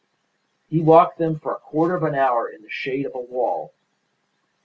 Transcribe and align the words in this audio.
He 0.67 0.79
walked 0.81 1.21
him 1.21 1.37
for 1.39 1.53
a 1.53 1.59
quarter 1.59 1.93
of 1.93 2.01
an 2.01 2.15
hour 2.15 2.49
in 2.49 2.63
the 2.63 2.69
shade 2.71 3.05
of 3.05 3.13
a 3.13 3.19
wall. 3.21 3.75